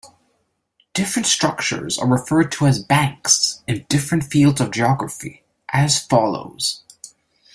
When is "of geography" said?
4.59-5.43